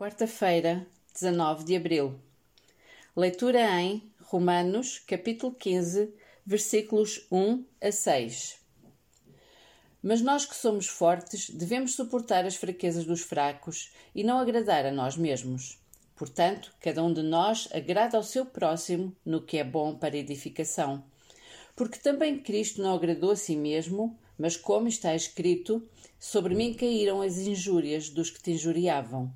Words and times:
Quarta-feira, 0.00 0.86
19 1.12 1.62
de 1.62 1.76
abril. 1.76 2.18
Leitura 3.14 3.60
em 3.82 4.10
Romanos, 4.22 4.98
capítulo 5.00 5.52
15, 5.52 6.14
versículos 6.46 7.26
1 7.30 7.62
a 7.82 7.92
6. 7.92 8.56
Mas 10.02 10.22
nós 10.22 10.46
que 10.46 10.56
somos 10.56 10.86
fortes 10.86 11.50
devemos 11.50 11.94
suportar 11.96 12.46
as 12.46 12.56
fraquezas 12.56 13.04
dos 13.04 13.20
fracos 13.20 13.92
e 14.14 14.24
não 14.24 14.38
agradar 14.38 14.86
a 14.86 14.90
nós 14.90 15.18
mesmos. 15.18 15.78
Portanto, 16.16 16.74
cada 16.80 17.04
um 17.04 17.12
de 17.12 17.22
nós 17.22 17.68
agrada 17.70 18.16
ao 18.16 18.22
seu 18.22 18.46
próximo 18.46 19.14
no 19.22 19.42
que 19.42 19.58
é 19.58 19.64
bom 19.64 19.94
para 19.94 20.16
edificação. 20.16 21.04
Porque 21.76 21.98
também 21.98 22.38
Cristo 22.38 22.80
não 22.80 22.94
agradou 22.94 23.32
a 23.32 23.36
si 23.36 23.54
mesmo, 23.54 24.18
mas 24.38 24.56
como 24.56 24.88
está 24.88 25.14
escrito, 25.14 25.86
sobre 26.18 26.54
mim 26.54 26.72
caíram 26.72 27.20
as 27.20 27.36
injúrias 27.36 28.08
dos 28.08 28.30
que 28.30 28.42
te 28.42 28.52
injuriavam 28.52 29.30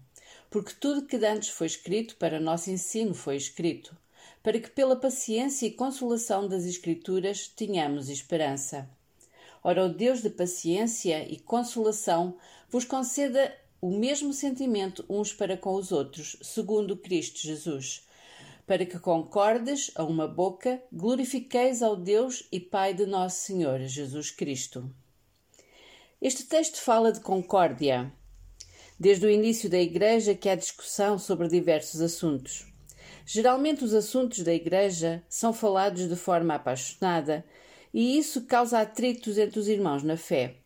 porque 0.54 0.72
tudo 0.72 1.04
que 1.04 1.16
antes 1.16 1.48
foi 1.48 1.66
escrito 1.66 2.14
para 2.14 2.38
nosso 2.38 2.70
ensino 2.70 3.12
foi 3.12 3.34
escrito, 3.34 3.96
para 4.40 4.60
que 4.60 4.70
pela 4.70 4.94
paciência 4.94 5.66
e 5.66 5.72
consolação 5.72 6.46
das 6.46 6.64
Escrituras 6.64 7.48
tenhamos 7.48 8.08
esperança. 8.08 8.88
Ora, 9.64 9.84
o 9.84 9.88
Deus 9.88 10.22
de 10.22 10.30
paciência 10.30 11.28
e 11.28 11.40
consolação 11.40 12.36
vos 12.70 12.84
conceda 12.84 13.52
o 13.80 13.98
mesmo 13.98 14.32
sentimento 14.32 15.04
uns 15.10 15.32
para 15.32 15.56
com 15.56 15.74
os 15.74 15.90
outros, 15.90 16.36
segundo 16.40 16.96
Cristo 16.96 17.40
Jesus, 17.40 18.06
para 18.64 18.86
que 18.86 19.00
concordes 19.00 19.90
a 19.96 20.04
uma 20.04 20.28
boca, 20.28 20.80
glorifiqueis 20.92 21.82
ao 21.82 21.96
Deus 21.96 22.46
e 22.52 22.60
Pai 22.60 22.94
de 22.94 23.06
nosso 23.06 23.40
Senhor 23.40 23.80
Jesus 23.80 24.30
Cristo. 24.30 24.88
Este 26.22 26.44
texto 26.44 26.80
fala 26.80 27.10
de 27.10 27.18
concórdia, 27.18 28.12
Desde 28.98 29.26
o 29.26 29.30
início 29.30 29.68
da 29.68 29.78
Igreja 29.78 30.34
que 30.34 30.48
há 30.48 30.54
discussão 30.54 31.18
sobre 31.18 31.48
diversos 31.48 32.00
assuntos. 32.00 32.66
Geralmente 33.26 33.82
os 33.82 33.92
assuntos 33.92 34.40
da 34.40 34.54
Igreja 34.54 35.22
são 35.28 35.52
falados 35.52 36.08
de 36.08 36.16
forma 36.16 36.54
apaixonada 36.54 37.44
e 37.92 38.18
isso 38.18 38.44
causa 38.46 38.80
atritos 38.80 39.38
entre 39.38 39.58
os 39.58 39.68
irmãos 39.68 40.02
na 40.02 40.16
fé. 40.16 40.56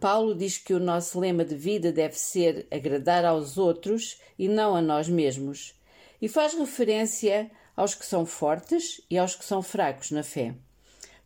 Paulo 0.00 0.34
diz 0.34 0.58
que 0.58 0.74
o 0.74 0.80
nosso 0.80 1.18
lema 1.20 1.44
de 1.44 1.54
vida 1.54 1.92
deve 1.92 2.18
ser 2.18 2.66
agradar 2.70 3.24
aos 3.24 3.56
outros 3.56 4.18
e 4.38 4.48
não 4.48 4.74
a 4.74 4.82
nós 4.82 5.08
mesmos, 5.08 5.74
e 6.20 6.28
faz 6.28 6.54
referência 6.54 7.50
aos 7.76 7.94
que 7.94 8.04
são 8.04 8.26
fortes 8.26 9.00
e 9.10 9.16
aos 9.18 9.34
que 9.34 9.44
são 9.44 9.62
fracos 9.62 10.10
na 10.10 10.22
fé. 10.22 10.54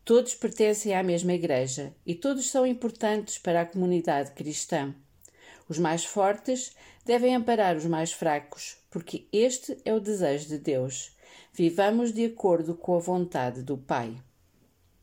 Todos 0.05 0.35
pertencem 0.35 0.95
à 0.95 1.03
mesma 1.03 1.35
Igreja 1.35 1.95
e 2.07 2.15
todos 2.15 2.51
são 2.51 2.67
importantes 2.67 3.39
para 3.39 3.63
a 3.63 3.67
comunidade 3.67 4.33
cristã. 4.33 4.95
Os 5.69 5.79
mais 5.79 6.05
fortes 6.05 6.73
devem 7.05 7.35
amparar 7.35 7.77
os 7.77 7.85
mais 7.85 8.13
fracos, 8.13 8.77
porque 8.91 9.27
este 9.33 9.79
é 9.85 9.93
o 9.93 10.01
desejo 10.01 10.49
de 10.49 10.59
Deus. 10.59 11.17
Vivamos 11.53 12.13
de 12.13 12.25
acordo 12.25 12.75
com 12.75 12.97
a 12.97 13.01
vontade 13.01 13.63
do 13.63 13.77
Pai. 13.77 14.17